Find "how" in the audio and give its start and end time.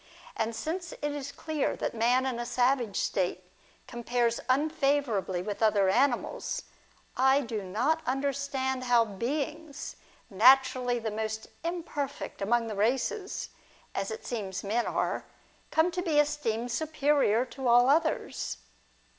8.85-9.05